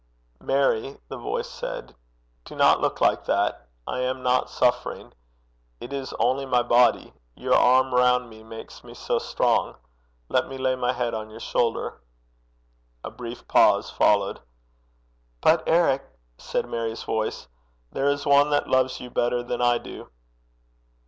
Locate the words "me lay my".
10.47-10.91